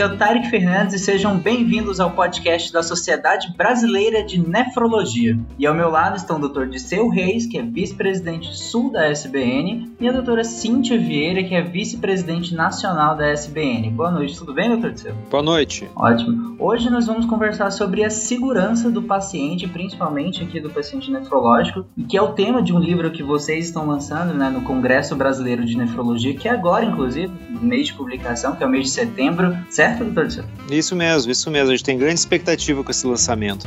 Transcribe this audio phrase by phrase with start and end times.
[0.00, 5.38] Aqui é o Tarek Fernandes e sejam bem-vindos ao podcast da Sociedade Brasileira de Nefrologia.
[5.58, 6.66] E ao meu lado estão o Dr.
[6.68, 11.60] Disseu Reis, que é vice-presidente sul da SBN, e a doutora Cíntia Vieira, que é
[11.60, 13.90] vice-presidente nacional da SBN.
[13.90, 15.14] Boa noite, tudo bem, doutor Disseu?
[15.30, 15.86] Boa noite.
[15.94, 16.56] Ótimo.
[16.58, 22.16] Hoje nós vamos conversar sobre a segurança do paciente, principalmente aqui do paciente nefrológico, que
[22.16, 25.76] é o tema de um livro que vocês estão lançando né, no Congresso Brasileiro de
[25.76, 29.89] Nefrologia, que é agora, inclusive, mês de publicação, que é o mês de setembro certo,
[29.98, 30.28] doutor
[30.70, 31.68] Isso mesmo, isso mesmo.
[31.68, 33.66] A gente tem grande expectativa com esse lançamento.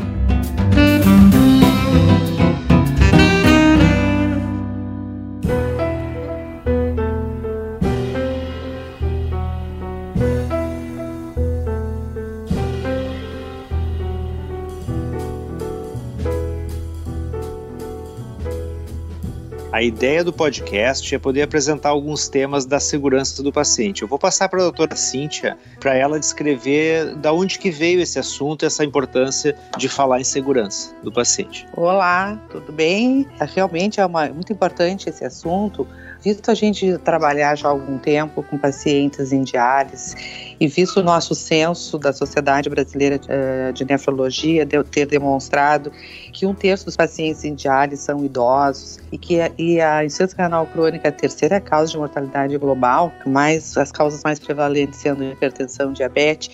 [19.84, 24.02] Ideia do podcast é poder apresentar alguns temas da segurança do paciente.
[24.02, 28.20] Eu vou passar para a doutora Cíntia para ela descrever da onde que veio esse
[28.20, 31.66] assunto, essa importância de falar em segurança do paciente.
[31.76, 33.28] Olá, tudo bem?
[33.54, 35.88] Realmente é uma, muito importante esse assunto,
[36.24, 40.16] visto a gente trabalhar já há algum tempo com pacientes em diálise
[40.60, 45.92] e visto o nosso censo da Sociedade Brasileira eh, de Nefrologia de ter demonstrado
[46.32, 50.44] que um terço dos pacientes em diálise são idosos e que a, e a insuficiência
[50.44, 55.24] renal crônica é a terceira causa de mortalidade global, mais as causas mais prevalentes sendo
[55.24, 56.50] hipertensão diabetes,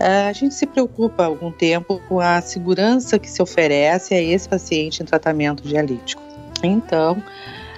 [0.00, 4.20] eh, a gente se preocupa há algum tempo com a segurança que se oferece a
[4.20, 6.22] esse paciente em tratamento dialítico.
[6.62, 7.22] Então,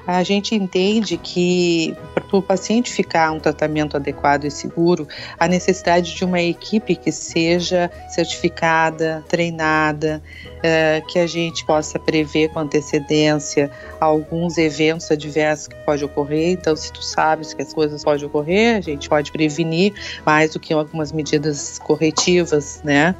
[0.06, 6.14] a gente entende que para o paciente ficar um tratamento adequado e seguro, a necessidade
[6.14, 10.22] de uma equipe que seja certificada, treinada,
[10.58, 13.70] uh, que a gente possa prever com antecedência
[14.00, 16.52] alguns eventos adversos que pode ocorrer.
[16.52, 19.92] Então, se tu sabes que as coisas podem ocorrer, a gente pode prevenir
[20.25, 23.14] mais do que algumas medidas corretivas, né?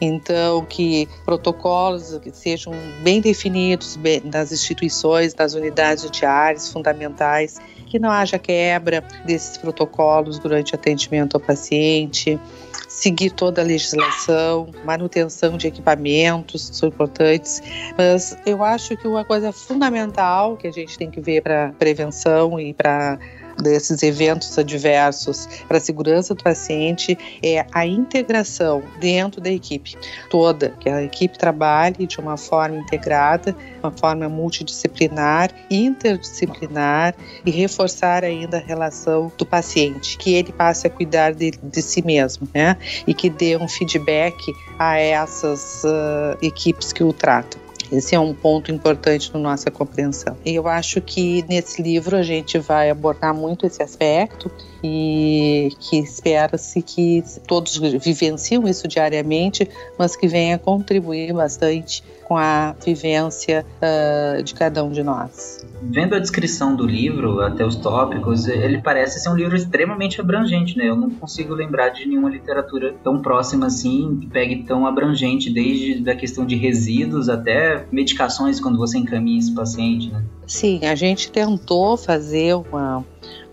[0.00, 2.72] Então, que protocolos que sejam
[3.02, 10.72] bem definidos das instituições, das unidades diárias fundamentais, que não haja quebra desses protocolos durante
[10.72, 12.40] o atendimento ao paciente,
[12.88, 17.62] seguir toda a legislação, manutenção de equipamentos são importantes,
[17.96, 22.58] mas eu acho que uma coisa fundamental que a gente tem que ver para prevenção
[22.58, 23.18] e para
[23.62, 29.96] desses eventos adversos para a segurança do paciente é a integração dentro da equipe
[30.30, 37.14] toda, que a equipe trabalhe de uma forma integrada, uma forma multidisciplinar, interdisciplinar
[37.44, 42.04] e reforçar ainda a relação do paciente, que ele passe a cuidar de, de si
[42.04, 42.76] mesmo, né?
[43.06, 44.36] E que dê um feedback
[44.78, 47.63] a essas uh, equipes que o tratam.
[47.90, 50.36] Esse é um ponto importante na nossa compreensão.
[50.44, 54.50] E eu acho que nesse livro a gente vai abordar muito esse aspecto
[54.86, 59.66] e que espera-se que todos vivenciam isso diariamente,
[59.98, 65.64] mas que venha contribuir bastante com a vivência uh, de cada um de nós.
[65.82, 70.76] Vendo a descrição do livro, até os tópicos, ele parece ser um livro extremamente abrangente,
[70.76, 70.88] né?
[70.88, 76.08] Eu não consigo lembrar de nenhuma literatura tão próxima assim, que pegue tão abrangente, desde
[76.10, 80.22] a questão de resíduos até medicações quando você encaminha esse paciente, né?
[80.46, 83.04] Sim, a gente tentou fazer uma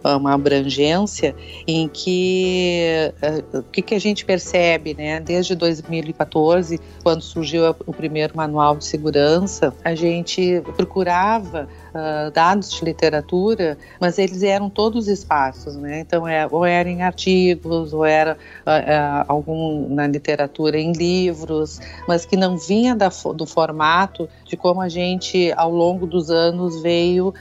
[0.03, 1.35] uma abrangência
[1.67, 3.13] em que
[3.53, 5.19] uh, o que, que, a gente percebe, né?
[5.19, 12.84] Desde 2014, quando surgiu o primeiro manual de segurança, a gente procurava uh, dados de
[12.84, 16.00] literatura, mas eles eram todos espaços, né?
[16.00, 22.25] Então, é, ou era em artigos, ou era uh, algum na literatura em livros, mas
[22.25, 27.34] que não vinha da, do formato de como a gente, ao longo dos anos, veio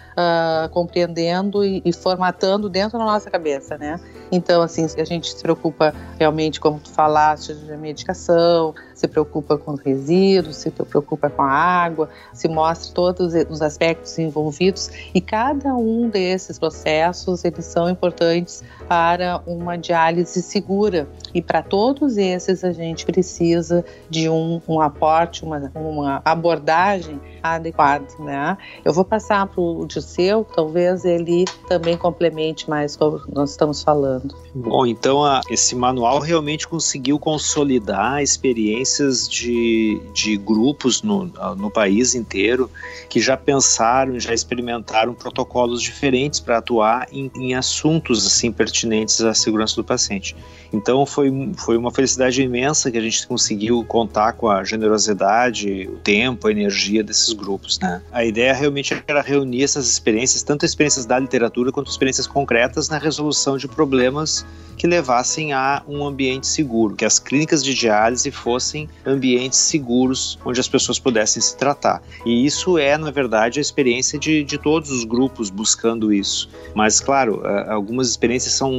[0.70, 3.98] compreendendo e, e formatando dentro da nossa cabeça, né?
[4.30, 9.74] Então, assim, a gente se preocupa realmente, como tu falaste, de medicação, se preocupa com
[9.74, 14.90] resíduos, se preocupa com a água, se mostra todos os aspectos envolvidos.
[15.14, 22.16] E cada um desses processos, eles são importantes para uma diálise segura e para todos
[22.16, 28.58] esses a gente precisa de um, um aporte, uma, uma abordagem adequada, né?
[28.84, 34.34] Eu vou passar para o Dirceu, talvez ele também complemente mais como nós estamos falando.
[34.52, 41.26] Bom, então a, esse manual realmente conseguiu consolidar experiências de, de grupos no,
[41.56, 42.68] no país inteiro
[43.08, 48.79] que já pensaram, já experimentaram protocolos diferentes para atuar em, em assuntos assim pertinentes
[49.28, 50.36] à segurança do paciente.
[50.72, 55.96] Então foi, foi uma felicidade imensa que a gente conseguiu contar com a generosidade, o
[55.98, 57.78] tempo, a energia desses grupos.
[57.80, 58.00] Né?
[58.12, 62.98] A ideia realmente era reunir essas experiências, tanto experiências da literatura quanto experiências concretas na
[62.98, 64.44] resolução de problemas
[64.80, 70.58] que levassem a um ambiente seguro, que as clínicas de diálise fossem ambientes seguros onde
[70.58, 72.02] as pessoas pudessem se tratar.
[72.24, 76.48] E isso é, na verdade, a experiência de, de todos os grupos buscando isso.
[76.74, 78.69] Mas, claro, algumas experiências são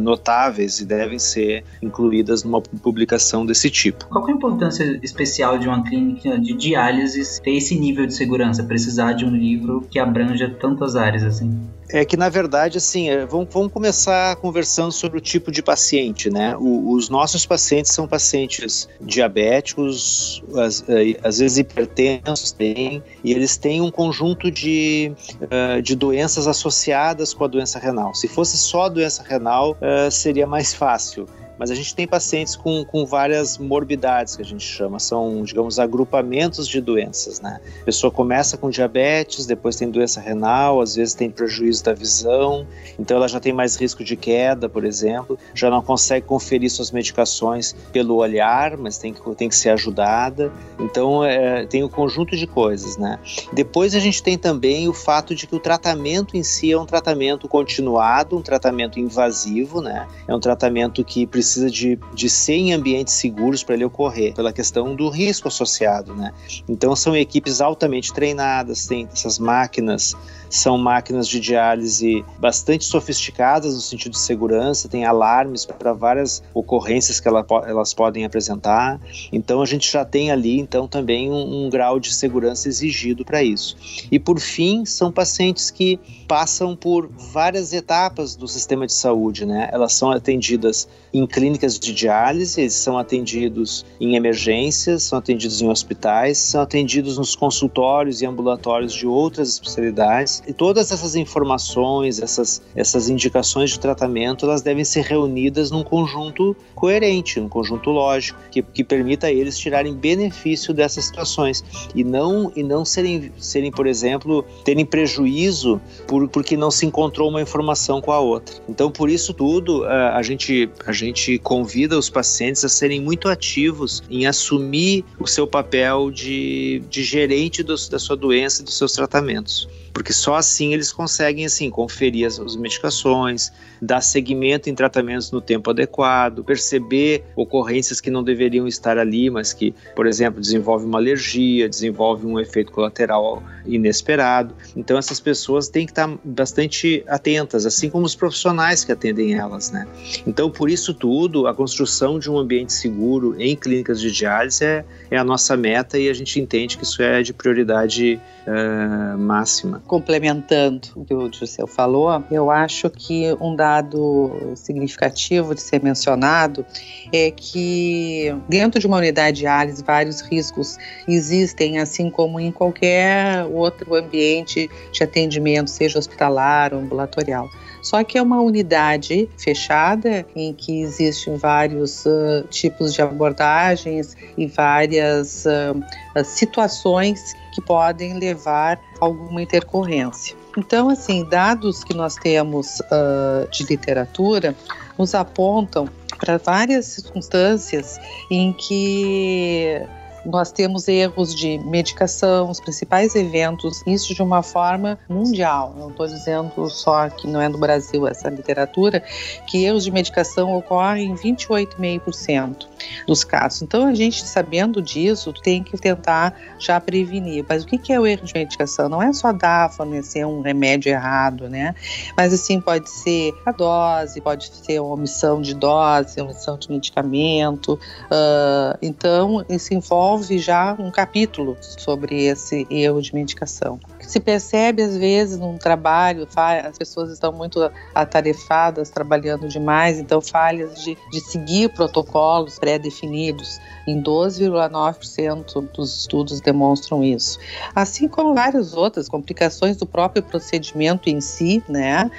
[0.00, 4.06] notáveis e devem ser incluídas numa publicação desse tipo.
[4.06, 8.62] Qual é a importância especial de uma clínica de diálise ter esse nível de segurança,
[8.62, 11.58] precisar de um livro que abranja tantas áreas assim?
[11.90, 16.28] É que, na verdade, assim, é, vamos, vamos começar conversando sobre o tipo de paciente,
[16.28, 16.54] né?
[16.56, 23.56] O, os nossos pacientes são pacientes diabéticos, às, é, às vezes hipertensos, têm, e eles
[23.56, 25.12] têm um conjunto de,
[25.42, 28.14] uh, de doenças associadas com a doença renal.
[28.14, 29.76] Se fosse só a doença renal,
[30.10, 31.26] seria mais fácil
[31.58, 35.78] mas a gente tem pacientes com, com várias morbidades que a gente chama, são, digamos,
[35.78, 37.60] agrupamentos de doenças, né?
[37.82, 42.66] A pessoa começa com diabetes, depois tem doença renal, às vezes tem prejuízo da visão,
[42.98, 46.92] então ela já tem mais risco de queda, por exemplo, já não consegue conferir suas
[46.92, 50.52] medicações pelo olhar, mas tem que, tem que ser ajudada.
[50.78, 53.18] Então, é, tem um conjunto de coisas, né?
[53.52, 56.86] Depois a gente tem também o fato de que o tratamento em si é um
[56.86, 60.06] tratamento continuado, um tratamento invasivo, né?
[60.26, 64.34] É um tratamento que precisa precisa de, de ser em ambientes seguros para ele ocorrer,
[64.34, 66.32] pela questão do risco associado, né?
[66.68, 70.14] Então são equipes altamente treinadas, tem essas máquinas
[70.50, 77.20] são máquinas de diálise bastante sofisticadas no sentido de segurança, tem alarmes para várias ocorrências
[77.20, 79.00] que ela, elas podem apresentar.
[79.32, 83.42] Então a gente já tem ali então também um, um grau de segurança exigido para
[83.42, 83.76] isso.
[84.10, 89.68] E por fim, são pacientes que passam por várias etapas do sistema de saúde, né?
[89.72, 95.68] Elas são atendidas em clínicas de diálise, eles são atendidos em emergências, são atendidos em
[95.68, 102.62] hospitais, são atendidos nos consultórios e ambulatórios de outras especialidades e todas essas informações, essas,
[102.74, 108.62] essas indicações de tratamento, elas devem ser reunidas num conjunto coerente, num conjunto lógico, que,
[108.62, 111.64] que permita a eles tirarem benefício dessas situações
[111.94, 117.28] e não, e não serem, serem, por exemplo, terem prejuízo por, porque não se encontrou
[117.28, 118.54] uma informação com a outra.
[118.68, 124.02] Então, por isso tudo, a, gente, a gente convida os pacientes a serem muito ativos
[124.10, 128.92] em assumir o seu papel de, de gerente dos, da sua doença e dos seus
[128.92, 133.50] tratamentos porque só assim eles conseguem assim conferir as, as medicações,
[133.82, 139.52] dar seguimento em tratamentos no tempo adequado, perceber ocorrências que não deveriam estar ali, mas
[139.52, 144.54] que, por exemplo, desenvolve uma alergia, desenvolve um efeito colateral inesperado.
[144.76, 149.72] Então essas pessoas têm que estar bastante atentas, assim como os profissionais que atendem elas,
[149.72, 149.84] né?
[150.24, 154.84] Então por isso tudo, a construção de um ambiente seguro em clínicas de diálise é,
[155.10, 159.82] é a nossa meta e a gente entende que isso é de prioridade uh, máxima
[159.88, 166.64] complementando o que o José falou, eu acho que um dado significativo de ser mencionado
[167.12, 170.76] é que dentro de uma unidade de diálise vários riscos
[171.08, 177.48] existem, assim como em qualquer outro ambiente de atendimento, seja hospitalar ou ambulatorial.
[177.80, 184.46] Só que é uma unidade fechada em que existem vários uh, tipos de abordagens e
[184.46, 190.36] várias uh, situações que podem levar a alguma intercorrência.
[190.56, 194.54] Então, assim, dados que nós temos uh, de literatura
[194.96, 195.88] nos apontam
[196.18, 197.98] para várias circunstâncias
[198.30, 199.82] em que
[200.24, 205.74] nós temos erros de medicação, os principais eventos, isso de uma forma mundial.
[205.76, 209.02] Não estou dizendo só que não é no Brasil essa literatura,
[209.46, 212.66] que erros de medicação ocorrem em 28,5%
[213.06, 213.62] dos casos.
[213.62, 217.44] Então, a gente sabendo disso, tem que tentar já prevenir.
[217.48, 218.88] Mas o que é o erro de medicação?
[218.88, 221.74] Não é só dar, fornecer um remédio errado, né?
[222.16, 227.74] Mas assim, pode ser a dose, pode ser uma omissão de dose, omissão de medicamento.
[227.74, 233.78] Uh, então, isso envolve já um capítulo sobre esse erro de medicação.
[234.00, 236.26] Se percebe, às vezes, num trabalho,
[236.64, 243.58] as pessoas estão muito atarefadas, trabalhando demais, então falhas de, de seguir protocolos pré-definidos.
[243.86, 247.38] Em 12,9% dos estudos demonstram isso.
[247.74, 252.10] Assim como várias outras complicações do próprio procedimento em si, né?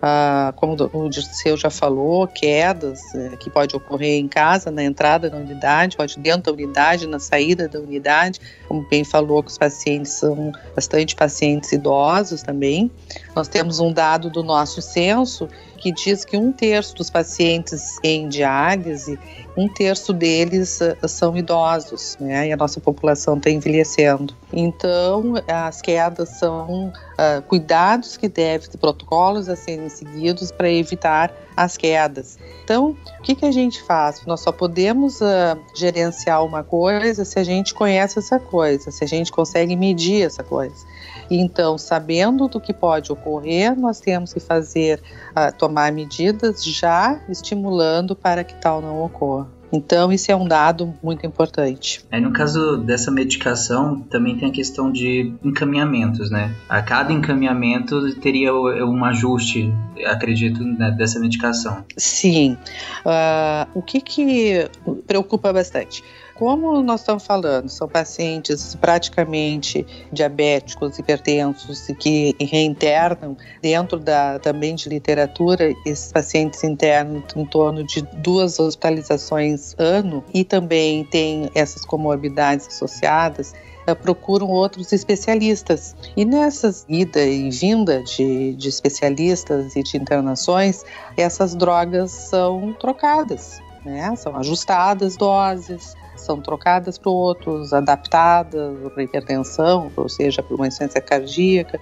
[0.00, 5.28] ah, como o Dirceu já falou, quedas eh, que pode ocorrer em casa, na entrada
[5.28, 9.58] da unidade, pode dentro da unidade, na saída da unidade, como bem falou que os
[9.58, 12.90] pacientes são bastante pacientes idosos também.
[13.34, 15.48] Nós temos um dado do nosso censo
[15.78, 19.18] que diz que um terço dos pacientes em diálise,
[19.56, 22.48] um terço deles uh, são idosos, né?
[22.48, 24.34] E a nossa população está envelhecendo.
[24.52, 31.76] Então, as quedas são uh, cuidados que devem, protocolos a serem seguidos para evitar as
[31.76, 32.38] quedas.
[32.62, 34.24] Então, o que, que a gente faz?
[34.26, 39.06] Nós só podemos uh, gerenciar uma coisa se a gente conhece essa coisa, se a
[39.08, 40.86] gente consegue medir essa coisa.
[41.30, 48.16] Então, sabendo do que pode ocorrer, nós temos que fazer, uh, tomar medidas já estimulando
[48.16, 49.58] para que tal não ocorra.
[49.72, 52.02] Então, isso é um dado muito importante.
[52.10, 56.54] Aí, no caso dessa medicação, também tem a questão de encaminhamentos, né?
[56.68, 59.72] A cada encaminhamento teria um ajuste,
[60.06, 61.84] acredito, né, dessa medicação.
[61.96, 62.56] Sim.
[63.04, 64.70] Uh, o que, que
[65.06, 66.02] preocupa bastante?
[66.38, 74.88] Como nós estamos falando, são pacientes praticamente diabéticos, hipertensos que reinternam dentro da também de
[74.88, 82.68] literatura, esses pacientes internam em torno de duas hospitalizações ano e também tem essas comorbidades
[82.68, 83.52] associadas
[83.88, 85.96] eh, procuram outros especialistas.
[86.16, 90.84] E nessas ida e vinda de, de especialistas e de internações,
[91.16, 94.14] essas drogas são trocadas, né?
[94.14, 101.00] são ajustadas doses, são trocadas para outros, adaptadas para hipertensão, ou seja, para uma insuficiência
[101.00, 101.80] cardíaca.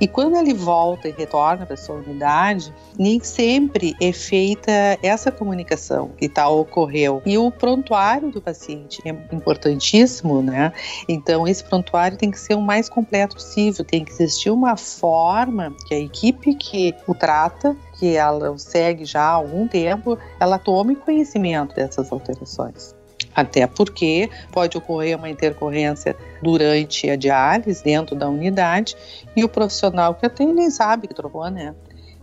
[0.00, 4.70] E quando ele volta e retorna para sua unidade, nem sempre é feita
[5.02, 7.22] essa comunicação que tal ocorreu.
[7.24, 10.72] E o prontuário do paciente é importantíssimo, né?
[11.08, 15.74] Então esse prontuário tem que ser o mais completo possível, tem que existir uma forma
[15.86, 20.96] que a equipe que o trata que ela segue já há algum tempo, ela tome
[20.96, 23.01] conhecimento dessas alterações
[23.34, 28.96] até porque pode ocorrer uma intercorrência durante a diálise dentro da unidade
[29.34, 31.74] e o profissional que atende nem sabe que trocou, né?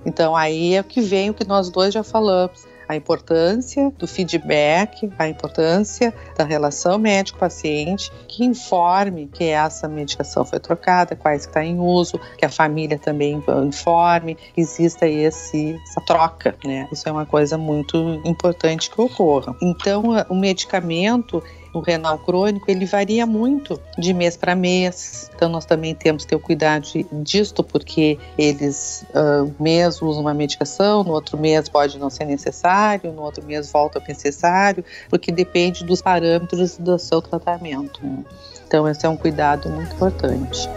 [0.05, 5.07] Então aí é que vem o que nós dois já falamos a importância do feedback,
[5.19, 11.79] a importância da relação médico-paciente, que informe que essa medicação foi trocada, quais está em
[11.79, 16.89] uso, que a família também informe, que exista esse, essa troca, né?
[16.91, 19.55] Isso é uma coisa muito importante que ocorra.
[19.61, 21.43] Então, o medicamento
[21.73, 25.29] o renal crônico, ele varia muito de mês para mês.
[25.35, 26.87] Então, nós também temos que ter o cuidado
[27.23, 33.11] disto, porque eles, uh, mês usam uma medicação, no outro mês pode não ser necessário,
[33.11, 37.99] no outro mês volta a necessário, porque depende dos parâmetros do seu tratamento.
[38.03, 38.23] Né?
[38.67, 40.69] Então, esse é um cuidado muito importante.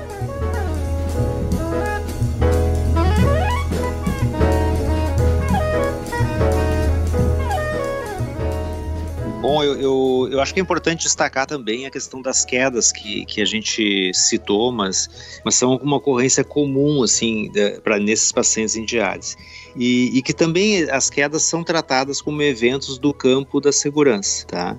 [9.43, 13.27] Bom, eu, eu, eu, acho que é importante destacar também a questão das quedas que,
[13.27, 17.51] que a gente citou, mas, mas são uma ocorrência comum, assim,
[17.83, 19.35] para nesses pacientes diálise.
[19.75, 24.79] E, e que também as quedas são tratadas como eventos do campo da segurança, tá?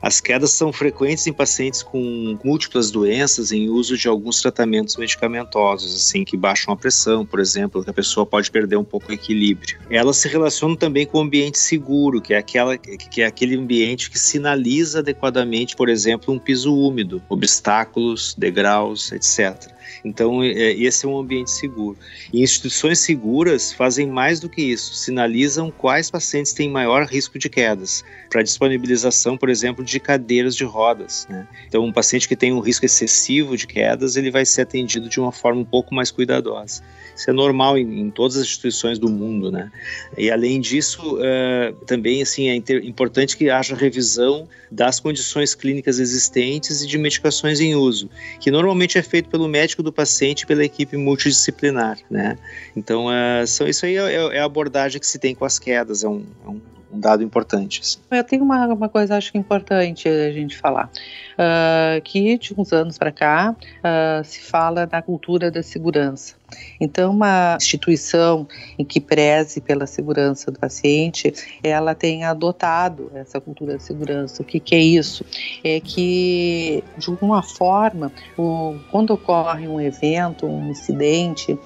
[0.00, 5.94] As quedas são frequentes em pacientes com múltiplas doenças em uso de alguns tratamentos medicamentosos,
[5.94, 9.14] assim, que baixam a pressão, por exemplo, que a pessoa pode perder um pouco o
[9.14, 9.78] equilíbrio.
[9.90, 14.10] Elas se relacionam também com o ambiente seguro, que é, aquela, que é aquele ambiente
[14.10, 19.77] que sinaliza adequadamente, por exemplo, um piso úmido, obstáculos, degraus, etc.
[20.04, 21.96] Então, é, esse é um ambiente seguro.
[22.32, 27.48] E instituições seguras fazem mais do que isso, sinalizam quais pacientes têm maior risco de
[27.48, 31.26] quedas, para disponibilização, por exemplo, de cadeiras de rodas.
[31.28, 31.46] Né?
[31.66, 35.20] Então, um paciente que tem um risco excessivo de quedas, ele vai ser atendido de
[35.20, 36.82] uma forma um pouco mais cuidadosa.
[37.18, 39.72] Isso é normal em, em todas as instituições do mundo, né?
[40.16, 46.80] E além disso, uh, também assim é importante que haja revisão das condições clínicas existentes
[46.82, 50.96] e de medicações em uso, que normalmente é feito pelo médico do paciente pela equipe
[50.96, 52.38] multidisciplinar, né?
[52.76, 56.04] Então, uh, são, isso aí é, é, a abordagem que se tem com as quedas,
[56.04, 56.60] é um, é um
[56.92, 57.80] um dado importante.
[57.80, 57.98] Assim.
[58.10, 60.90] Eu tenho uma, uma coisa acho que importante a gente falar,
[61.34, 66.36] uh, que de uns anos para cá uh, se fala da cultura da segurança.
[66.80, 73.74] Então, uma instituição em que preze pela segurança do paciente, ela tem adotado essa cultura
[73.74, 74.42] da segurança.
[74.42, 75.24] O que, que é isso?
[75.62, 81.58] É que, de alguma forma, o, quando ocorre um evento, um incidente,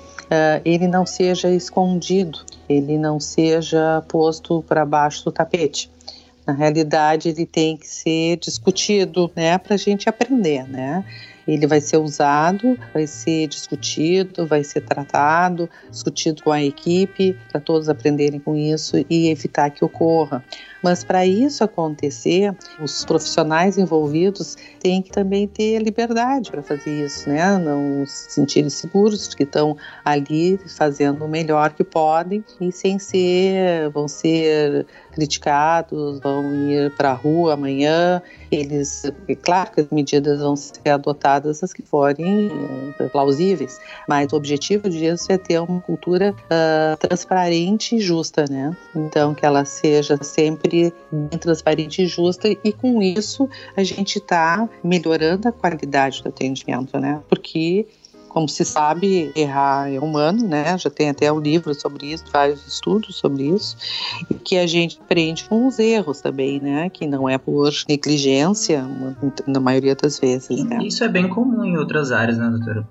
[0.65, 5.91] ele não seja escondido, ele não seja posto para baixo do tapete.
[6.47, 11.05] Na realidade, ele tem que ser discutido, né, para a gente aprender, né?
[11.47, 17.61] ele vai ser usado, vai ser discutido, vai ser tratado, discutido com a equipe, para
[17.61, 20.45] todos aprenderem com isso e evitar que ocorra.
[20.83, 27.29] Mas para isso acontecer, os profissionais envolvidos têm que também ter liberdade para fazer isso,
[27.29, 27.59] né?
[27.59, 32.99] Não se sentirem seguros de que estão ali fazendo o melhor que podem e sem
[32.99, 38.21] ser, vão ser criticados, vão ir para a rua amanhã.
[38.51, 44.33] Eles, é claro que as medidas vão ser adotadas as que forem uh, plausíveis, mas
[44.33, 48.77] o objetivo disso é ter uma cultura uh, transparente e justa, né?
[48.95, 50.72] Então que ela seja sempre
[51.11, 56.99] bem transparente e justa e com isso a gente está melhorando a qualidade do atendimento,
[56.99, 57.23] né?
[57.29, 57.87] Porque
[58.33, 60.77] como se sabe, errar é humano, né?
[60.79, 63.77] Já tem até um livro sobre isso, vários estudos sobre isso,
[64.31, 66.89] e que a gente aprende com os erros também, né?
[66.89, 68.85] Que não é por negligência,
[69.47, 70.79] na maioria das vezes, né?
[70.83, 72.89] Isso é bem comum em outras áreas, né, doutora?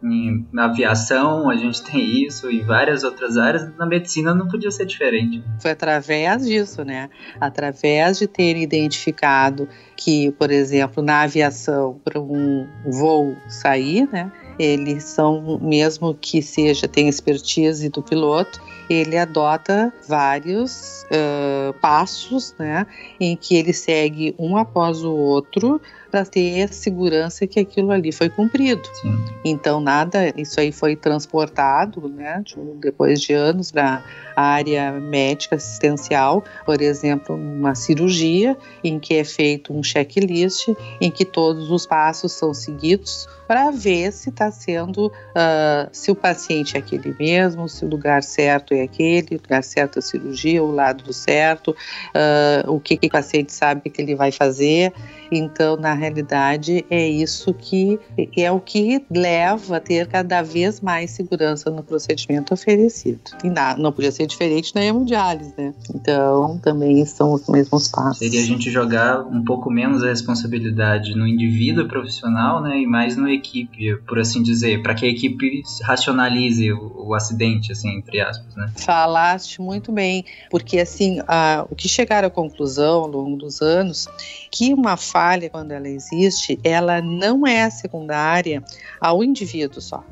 [0.51, 4.85] Na aviação a gente tem isso, em várias outras áreas, na medicina não podia ser
[4.85, 5.43] diferente.
[5.59, 7.09] Foi através disso, né?
[7.39, 9.67] Através de ter identificado
[9.97, 14.31] que, por exemplo, na aviação, para um voo sair, né?
[14.61, 22.85] Eles são, mesmo que seja, tem expertise do piloto, ele adota vários uh, passos, né,
[23.19, 28.29] em que ele segue um após o outro para ter segurança que aquilo ali foi
[28.29, 28.81] cumprido.
[29.01, 29.17] Sim.
[29.45, 32.43] Então nada, isso aí foi transportado, né,
[32.79, 34.03] depois de anos para
[34.35, 40.67] a área médica assistencial, por exemplo, uma cirurgia em que é feito um checklist
[40.99, 46.15] em que todos os passos são seguidos para ver se está sendo, uh, se o
[46.15, 50.01] paciente é aquele mesmo, se o lugar certo é aquele, o lugar certo é a
[50.01, 54.93] cirurgia, o lado certo, uh, o que, que o paciente sabe que ele vai fazer.
[55.31, 57.99] Então, na realidade, é isso que
[58.35, 63.21] é o que leva a ter cada vez mais segurança no procedimento oferecido.
[63.43, 65.73] E não, não podia ser diferente na hemodiálise, né?
[65.93, 68.17] Então, também são os mesmos passos.
[68.17, 73.15] Seria a gente jogar um pouco menos a responsabilidade no indivíduo profissional, né, e mais
[73.15, 78.19] no equipe, por assim dizer, para que a equipe racionalize o, o, acidente, assim, entre
[78.19, 78.71] aspas, né?
[78.77, 84.07] Falaste muito bem, porque assim, a, o que chegaram à conclusão ao longo dos anos
[84.51, 88.63] que uma falha, quando ela existe, ela não é secundária
[88.99, 90.03] ao indivíduo só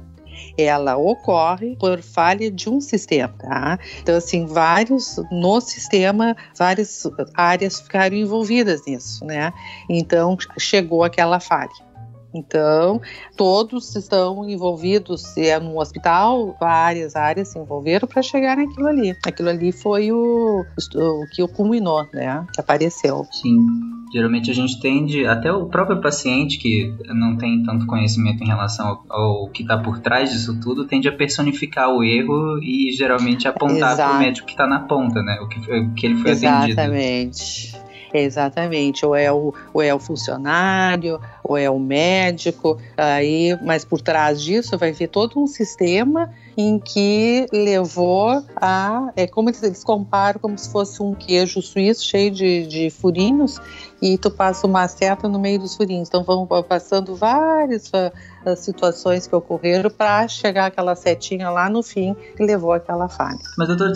[0.57, 3.77] ela ocorre por falha de um sistema, tá?
[4.01, 9.51] Então, assim, vários, no sistema, várias áreas ficaram envolvidas nisso, né?
[9.89, 11.88] Então, chegou aquela falha.
[12.33, 13.01] Então,
[13.35, 19.15] todos estão envolvidos, se é no hospital, várias áreas se envolveram para chegar naquilo ali.
[19.25, 20.63] Aquilo ali foi o,
[20.95, 22.45] o que o culminou, né?
[22.53, 23.25] Que apareceu.
[23.31, 23.57] Sim.
[24.11, 28.87] Geralmente a gente tende, até o próprio paciente que não tem tanto conhecimento em relação
[28.87, 33.47] ao, ao que está por trás disso tudo, tende a personificar o erro e geralmente
[33.47, 35.39] apontar para o médico que está na ponta, né?
[35.41, 36.79] O que, o que ele foi Exatamente.
[36.79, 36.95] atendido.
[36.95, 37.88] Exatamente.
[38.13, 44.01] Exatamente, ou é o, ou é o funcionário, ou é o médico, aí, mas por
[44.01, 49.11] trás disso vai ver todo um sistema em que levou a.
[49.15, 53.59] É como eles, comparam como se fosse um queijo suíço cheio de, de furinhos
[54.01, 56.07] e tu passa uma seta no meio dos furinhos.
[56.07, 57.91] Então vão passando várias
[58.45, 63.39] uh, situações que ocorreram para chegar aquela setinha lá no fim que levou aquela falha.
[63.57, 63.91] Mas doutor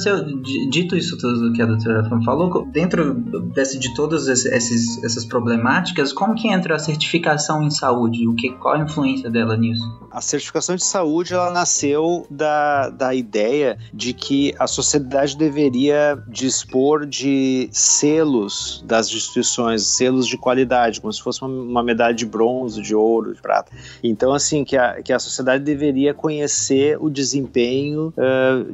[0.69, 3.13] dito isso tudo que a doutora falou, dentro
[3.53, 8.27] desse, de todas esses, essas problemáticas, como que entra a certificação em saúde?
[8.27, 9.83] O que, qual a influência dela nisso?
[10.11, 17.05] A certificação de saúde ela nasceu da da, ideia de que a sociedade deveria dispor
[17.05, 22.81] de selos das instituições, selos de qualidade, como se fosse uma, uma medalha de bronze,
[22.81, 23.71] de ouro, de prata.
[24.03, 28.73] Então, assim, que a, que a sociedade deveria conhecer o desempenho uh,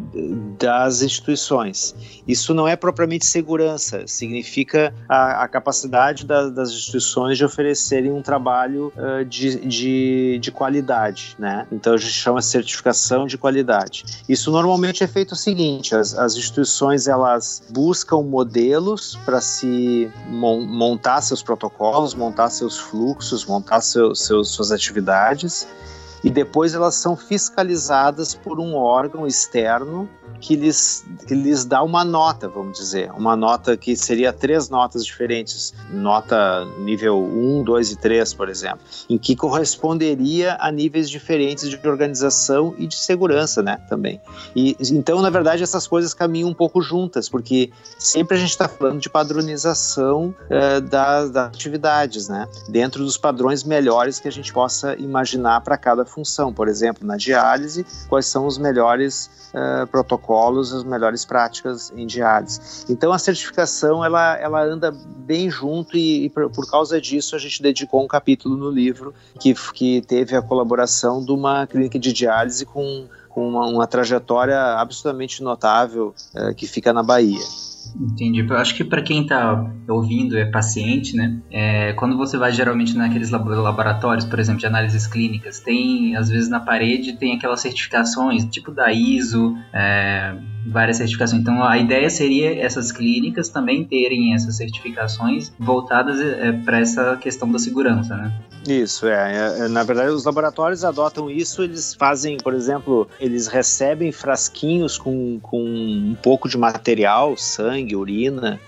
[0.59, 1.95] das instituições.
[2.27, 8.21] Isso não é propriamente segurança, significa a, a capacidade da, das instituições de oferecerem um
[8.21, 11.67] trabalho uh, de, de, de qualidade, né?
[11.71, 13.89] Então, a gente chama certificação de qualidade
[14.27, 20.65] isso normalmente é feito o seguinte: as, as instituições elas buscam modelos para se mon,
[20.65, 26.95] montar seus protocolos, montar seus fluxos, montar seu, seus, suas atividades outros e depois elas
[26.95, 33.11] são fiscalizadas por um órgão externo que lhes, que lhes dá uma nota, vamos dizer,
[33.11, 38.79] uma nota que seria três notas diferentes, nota nível 1, 2 e 3, por exemplo,
[39.09, 44.21] em que corresponderia a níveis diferentes de organização e de segurança, né, também.
[44.55, 48.67] E então, na verdade, essas coisas caminham um pouco juntas, porque sempre a gente está
[48.67, 54.53] falando de padronização uh, das, das atividades, né, dentro dos padrões melhores que a gente
[54.53, 56.53] possa imaginar para cada função.
[56.53, 62.85] Por exemplo, na diálise, quais são os melhores uh, protocolos, as melhores práticas em diálise.
[62.89, 67.39] Então, a certificação ela, ela anda bem junto e, e por, por, causa disso a
[67.39, 72.11] gente dedicou um capítulo no livro que, que teve a colaboração de uma clínica de
[72.11, 77.68] diálise com, com uma, uma trajetória absolutamente notável uh, que fica na Bahia.
[77.95, 78.45] Entendi.
[78.47, 81.39] Eu acho que para quem está ouvindo é paciente, né?
[81.51, 86.49] É, quando você vai geralmente naqueles laboratórios, por exemplo, de análises clínicas, tem às vezes
[86.49, 91.41] na parede tem aquelas certificações, tipo da ISO, é, várias certificações.
[91.41, 97.51] Então a ideia seria essas clínicas também terem essas certificações voltadas é, para essa questão
[97.51, 98.33] da segurança, né?
[98.67, 99.67] Isso, é, é, é.
[99.67, 105.63] Na verdade, os laboratórios adotam isso, eles fazem, por exemplo, eles recebem frasquinhos com, com
[105.63, 108.59] um pouco de material, sangue, urina,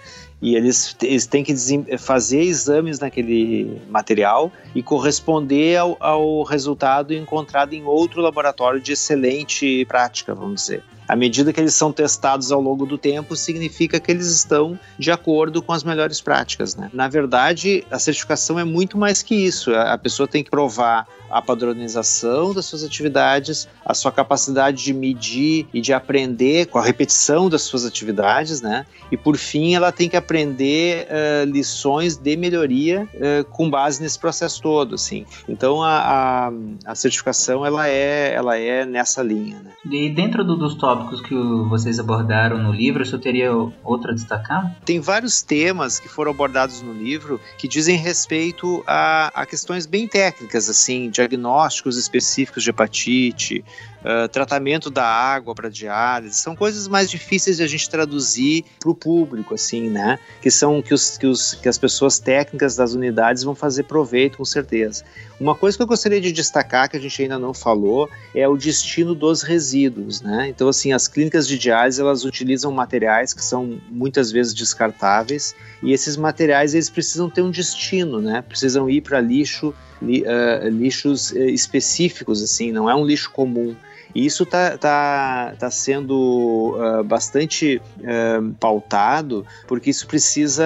[0.41, 1.53] e eles, eles têm que
[1.99, 9.85] fazer exames naquele material e corresponder ao, ao resultado encontrado em outro laboratório de excelente
[9.85, 14.09] prática, vamos dizer à medida que eles são testados ao longo do tempo, significa que
[14.09, 16.73] eles estão de acordo com as melhores práticas.
[16.73, 16.89] Né?
[16.93, 19.75] Na verdade, a certificação é muito mais que isso.
[19.75, 25.65] A pessoa tem que provar a padronização das suas atividades, a sua capacidade de medir
[25.73, 28.85] e de aprender com a repetição das suas atividades, né?
[29.11, 34.19] E por fim, ela tem que aprender uh, lições de melhoria uh, com base nesse
[34.19, 35.25] processo todo, assim.
[35.47, 36.51] Então a, a,
[36.85, 39.61] a, certificação ela é ela é nessa linha.
[39.61, 39.71] Né?
[39.89, 41.33] E dentro do, dos tópicos que
[41.67, 43.51] vocês abordaram no livro, você teria
[43.83, 44.75] outro a destacar?
[44.85, 50.07] Tem vários temas que foram abordados no livro que dizem respeito a, a questões bem
[50.07, 53.63] técnicas, assim, diagnósticos específicos de hepatite,
[54.01, 58.89] uh, tratamento da água para diálise, são coisas mais difíceis de a gente traduzir para
[58.89, 60.19] o público, assim, né?
[60.41, 64.37] Que são que, os, que, os, que as pessoas técnicas das unidades vão fazer proveito,
[64.37, 65.03] com certeza.
[65.39, 68.55] Uma coisa que eu gostaria de destacar, que a gente ainda não falou, é o
[68.55, 70.47] destino dos resíduos, né?
[70.49, 75.91] Então, assim, as clínicas de diálise, elas utilizam materiais que são muitas vezes descartáveis, e
[75.91, 78.41] esses materiais, eles precisam ter um destino, né?
[78.41, 83.75] Precisam ir para lixo, li, uh, lixos uh, específicos, assim, não é um lixo comum.
[84.13, 90.65] E isso está tá, tá sendo uh, bastante uh, pautado, porque isso precisa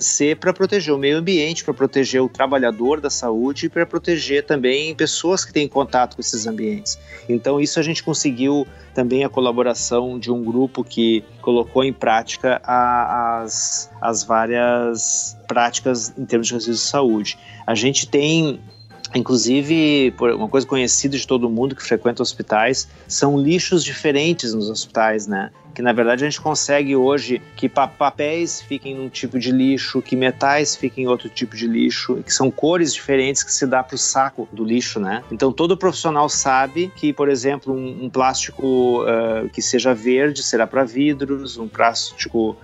[0.00, 4.44] ser para proteger o meio ambiente, para proteger o trabalhador da saúde e para proteger
[4.44, 6.98] também pessoas que têm contato com esses ambientes.
[7.28, 13.40] Então, isso a gente conseguiu também colaboração de um grupo que colocou em prática a,
[13.40, 17.38] as, as várias práticas em termos de resíduos de saúde.
[17.66, 18.60] A gente tem
[19.14, 25.26] Inclusive, uma coisa conhecida de todo mundo que frequenta hospitais são lixos diferentes nos hospitais,
[25.26, 25.50] né?
[25.74, 30.14] Que na verdade a gente consegue hoje que papéis fiquem num tipo de lixo, que
[30.14, 33.94] metais fiquem em outro tipo de lixo, que são cores diferentes que se dá para
[33.94, 35.22] o saco do lixo, né?
[35.30, 40.66] Então todo profissional sabe que, por exemplo, um, um plástico uh, que seja verde será
[40.66, 42.56] para vidros, um plástico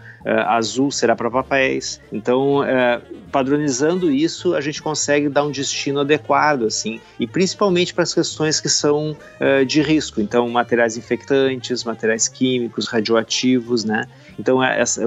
[0.46, 2.00] azul será para papéis.
[2.12, 3.00] Então, uh,
[3.32, 8.60] padronizando isso, a gente consegue dar um destino adequado, assim, e principalmente para as questões
[8.60, 10.20] que são uh, de risco.
[10.20, 14.06] Então, materiais infectantes, materiais químicos, radioativos, né?
[14.38, 14.58] Então,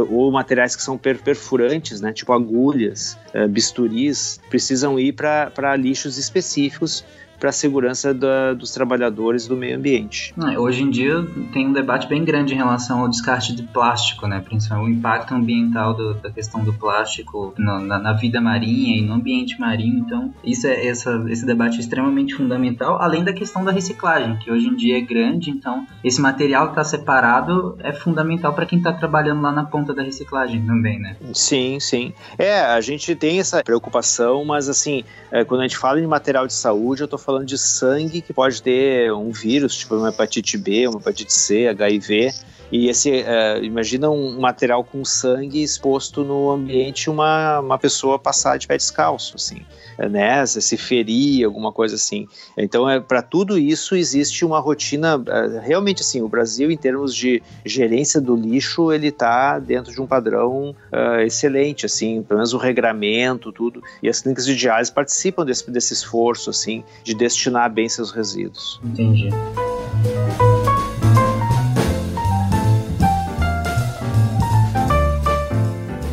[0.10, 2.12] ou materiais que são perfurantes, né?
[2.12, 3.18] Tipo agulhas,
[3.50, 7.06] bisturis, precisam ir para lixos específicos
[7.42, 10.32] para a segurança da, dos trabalhadores do meio ambiente.
[10.60, 14.40] Hoje em dia tem um debate bem grande em relação ao descarte de plástico, né?
[14.40, 19.16] principalmente o impacto ambiental do, da questão do plástico na, na, vida marinha e no
[19.16, 19.98] ambiente marinho.
[19.98, 24.52] Então, isso é, essa, esse debate é extremamente fundamental, além da questão da reciclagem, que
[24.52, 25.50] hoje em dia é grande.
[25.50, 29.96] Então, esse material que está separado é fundamental para quem está trabalhando lá na ponta
[29.96, 31.16] da reciclagem também, né?
[31.34, 32.14] Sim, sim.
[32.38, 36.46] É, a gente tem essa preocupação, mas assim, é, quando a gente fala em material
[36.46, 40.10] de saúde, eu estou falando falando de sangue que pode ter um vírus, tipo uma
[40.10, 42.34] hepatite B, uma hepatite C, HIV.
[42.72, 48.58] E esse, uh, imagina um material com sangue exposto no ambiente, uma, uma pessoa passar
[48.58, 49.66] de pé descalço, assim,
[50.10, 50.46] né?
[50.46, 52.28] Se ferir, alguma coisa assim.
[52.58, 57.16] Então, é, para tudo isso existe uma rotina, uh, realmente assim, o Brasil, em termos
[57.16, 62.54] de gerência do lixo, ele está dentro de um padrão uh, excelente, assim, pelo menos
[62.54, 63.82] o regramento, tudo.
[64.02, 68.80] E as clínicas de diálise participam desse, desse esforço, assim, de destinar bem seus resíduos.
[68.84, 69.30] Entendi.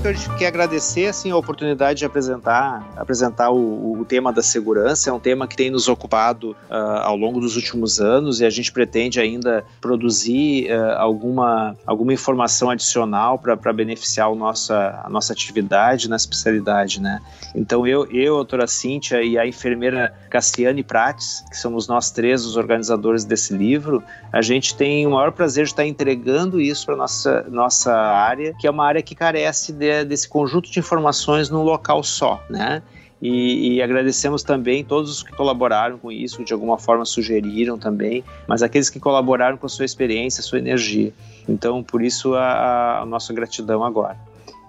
[0.09, 5.11] A gente quer agradecer assim, a oportunidade de apresentar, apresentar o, o tema da segurança.
[5.11, 8.51] É um tema que tem nos ocupado uh, ao longo dos últimos anos e a
[8.51, 15.35] gente pretende ainda produzir uh, alguma, alguma informação adicional para beneficiar o nossa, a nossa
[15.35, 17.03] atividade na especialidade.
[17.03, 17.21] Né?
[17.55, 22.47] Então, eu, eu, a doutora Cíntia e a enfermeira Cassiane Prates, que somos nós três
[22.47, 26.97] os organizadores desse livro, a gente tem o maior prazer de estar entregando isso para
[26.97, 31.62] nossa nossa área, que é uma área que carece de desse conjunto de informações num
[31.62, 32.82] local só, né?
[33.20, 37.76] E, e, agradecemos também todos os que colaboraram com isso, que de alguma forma sugeriram
[37.76, 41.12] também, mas aqueles que colaboraram com sua experiência, sua energia.
[41.48, 44.16] Então, por isso, a, a nossa gratidão agora.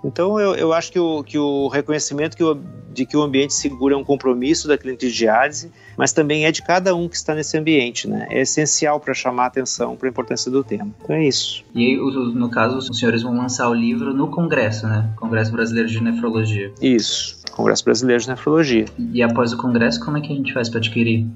[0.03, 2.57] Então, eu, eu acho que o, que o reconhecimento que o,
[2.91, 6.51] de que o ambiente seguro é um compromisso da clínica de diálise, mas também é
[6.51, 8.27] de cada um que está nesse ambiente, né?
[8.29, 10.89] É essencial para chamar a atenção para a importância do tema.
[11.01, 11.63] Então é isso.
[11.75, 15.09] E no caso, os senhores vão lançar o livro no Congresso, né?
[15.17, 16.71] Congresso Brasileiro de Nefrologia.
[16.81, 17.38] Isso.
[17.59, 18.85] Congresso Brasileiro de Nefrologia.
[19.13, 21.27] E após o congresso, como é que a gente faz para adquirir?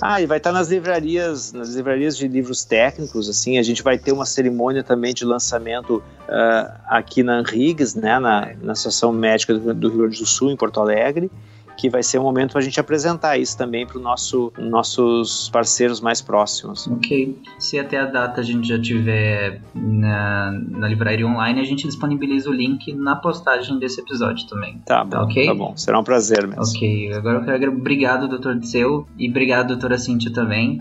[0.00, 3.98] Ah, e vai estar nas livrarias, nas livrarias de livros técnicos, assim, a gente vai
[3.98, 9.54] ter uma cerimônia também de lançamento uh, aqui na Anrigues, né, na, na Associação Médica
[9.54, 11.28] do, do Rio Grande do Sul, em Porto Alegre,
[11.76, 15.48] que vai ser um momento para a gente apresentar isso também para os nosso, nossos
[15.50, 16.86] parceiros mais próximos.
[16.86, 17.36] Ok.
[17.58, 22.50] Se até a data a gente já tiver na, na livraria online, a gente disponibiliza
[22.50, 24.80] o link na postagem desse episódio também.
[24.84, 25.46] Tá bom, tá, okay?
[25.46, 25.76] tá bom.
[25.76, 26.62] Será um prazer mesmo.
[26.62, 27.12] Ok.
[27.12, 30.78] Agora eu quero obrigado, doutor Disseu, e obrigado, doutora Cíntia também,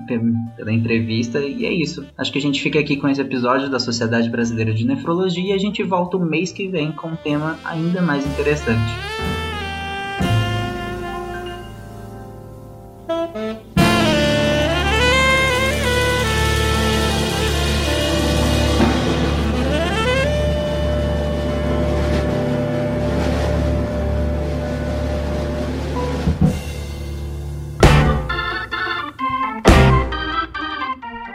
[0.55, 1.39] pela entrevista.
[1.39, 2.05] E é isso.
[2.17, 5.53] Acho que a gente fica aqui com esse episódio da Sociedade Brasileira de Nefrologia e
[5.53, 9.40] a gente volta o mês que vem com um tema ainda mais interessante.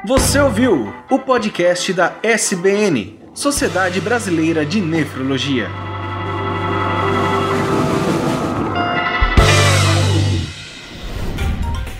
[0.06, 5.85] Você ouviu o podcast da SBN, Sociedade Brasileira de Nefrologia.